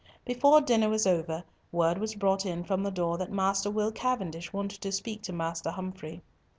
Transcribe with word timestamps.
Before 0.25 0.61
dinner 0.61 0.89
was 0.89 1.05
over, 1.05 1.43
word 1.71 1.99
was 1.99 2.15
brought 2.15 2.43
in 2.43 2.63
from 2.63 2.81
the 2.81 2.89
door 2.89 3.19
that 3.19 3.31
Master 3.31 3.69
Will 3.69 3.91
Cavendish 3.91 4.51
wanted 4.51 4.81
to 4.81 4.91
speak 4.91 5.21
to 5.21 5.31
Master 5.31 5.69
Humfrey. 5.69 6.23